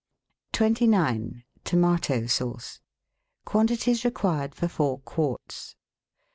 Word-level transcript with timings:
29— 0.53 1.43
TOMATO 1.63 2.25
SAUCE 2.25 2.79
Quantities 3.45 4.03
Required 4.03 4.55
for 4.55 4.67
Four 4.67 4.97
Quarts. 5.01 5.75